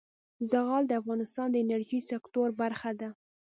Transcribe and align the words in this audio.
زغال 0.51 0.83
د 0.87 0.91
افغانستان 1.01 1.47
د 1.51 1.55
انرژۍ 1.63 1.99
سکتور 2.11 2.47
برخه 2.61 2.91
ده. 2.99 3.09